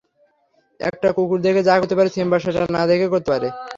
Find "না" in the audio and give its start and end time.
2.75-2.81